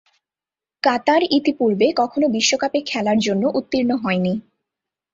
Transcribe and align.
কাতার 0.83 1.21
ইতিপূর্বে 1.31 1.87
কখনো 1.97 2.25
বিশ্বকাপে 2.29 2.79
খেলার 2.85 3.17
জন্য 3.19 3.43
উত্তীর্ণ 3.59 3.91
হয়নি। 4.03 4.33